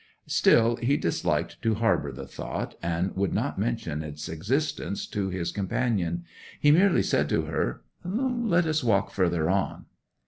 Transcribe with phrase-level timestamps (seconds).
[0.25, 5.51] 'Still he disliked to harbour the thought, and would not mention its existence to his
[5.51, 6.23] companion.
[6.59, 9.85] He merely said to her, "Let us walk further on."